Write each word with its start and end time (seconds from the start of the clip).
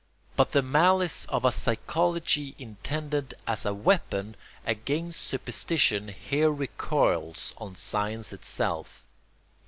But 0.35 0.51
the 0.53 0.63
malice 0.63 1.25
of 1.25 1.45
a 1.45 1.51
psychology 1.51 2.55
intended 2.57 3.35
as 3.45 3.67
a 3.67 3.73
weapon 3.75 4.35
against 4.65 5.21
superstition 5.21 6.07
here 6.07 6.49
recoils 6.51 7.53
on 7.59 7.75
science 7.75 8.33
itself. 8.33 9.05